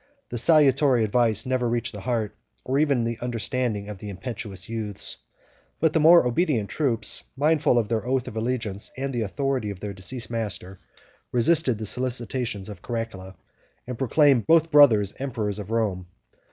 The 0.29 0.39
salutary 0.39 1.03
advice 1.03 1.45
never 1.45 1.69
reached 1.69 1.91
the 1.91 1.99
heart, 1.99 2.35
or 2.65 2.79
even 2.79 3.03
the 3.03 3.19
understanding, 3.19 3.87
of 3.87 3.99
the 3.99 4.09
impetuous 4.09 4.67
youths; 4.67 5.17
but 5.79 5.93
the 5.93 5.99
more 5.99 6.25
obedient 6.25 6.71
troops, 6.71 7.25
mindful 7.37 7.77
of 7.77 7.87
their 7.87 8.03
oath 8.03 8.27
of 8.27 8.35
allegiance, 8.35 8.91
and 8.97 9.09
of 9.13 9.13
the 9.13 9.21
authority 9.21 9.69
of 9.69 9.79
their 9.79 9.93
deceased 9.93 10.31
master, 10.31 10.79
resisted 11.31 11.77
the 11.77 11.85
solicitations 11.85 12.67
of 12.67 12.81
Caracalla, 12.81 13.35
and 13.85 13.95
proclaimed 13.99 14.47
both 14.47 14.71
brothers 14.71 15.13
emperors 15.19 15.59
of 15.59 15.69
Rome. 15.69 16.07